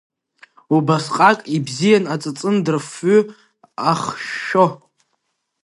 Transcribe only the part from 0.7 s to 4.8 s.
Убасҟак ибзиан, аҵаҵындра фҩы ахшәшәо.